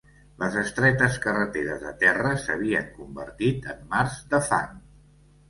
[0.43, 4.75] Les estretes carreteres de terra s'havien convertit en mars de fang